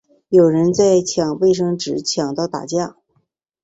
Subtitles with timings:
[0.29, 2.95] 有人在抢卫生纸抢到打架